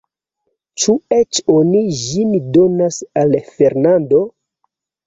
Ĉu 0.83 0.95
eĉ 1.17 1.41
oni 1.57 1.83
ĝin 2.01 2.35
donos 2.59 3.01
al 3.25 3.41
Fernando? 3.53 4.27